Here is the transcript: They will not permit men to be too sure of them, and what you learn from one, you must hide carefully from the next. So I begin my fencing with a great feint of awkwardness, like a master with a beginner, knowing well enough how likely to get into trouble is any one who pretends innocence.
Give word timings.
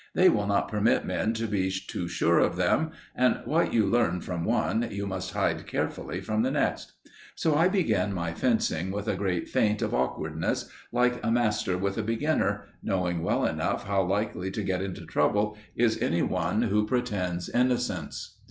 They 0.15 0.29
will 0.29 0.47
not 0.47 0.67
permit 0.67 1.05
men 1.05 1.33
to 1.33 1.45
be 1.45 1.69
too 1.71 2.07
sure 2.07 2.39
of 2.39 2.55
them, 2.55 2.89
and 3.13 3.39
what 3.45 3.71
you 3.71 3.85
learn 3.85 4.19
from 4.19 4.43
one, 4.45 4.87
you 4.89 5.05
must 5.05 5.35
hide 5.35 5.67
carefully 5.67 6.21
from 6.21 6.41
the 6.41 6.49
next. 6.49 6.93
So 7.35 7.53
I 7.55 7.67
begin 7.67 8.11
my 8.11 8.33
fencing 8.33 8.89
with 8.89 9.07
a 9.07 9.13
great 9.15 9.47
feint 9.47 9.83
of 9.83 9.93
awkwardness, 9.93 10.71
like 10.91 11.19
a 11.23 11.29
master 11.29 11.77
with 11.77 11.99
a 11.99 12.01
beginner, 12.01 12.63
knowing 12.81 13.21
well 13.21 13.45
enough 13.45 13.85
how 13.85 14.01
likely 14.01 14.49
to 14.49 14.63
get 14.63 14.81
into 14.81 15.05
trouble 15.05 15.55
is 15.75 16.01
any 16.01 16.23
one 16.23 16.63
who 16.63 16.87
pretends 16.87 17.47
innocence. 17.49 18.39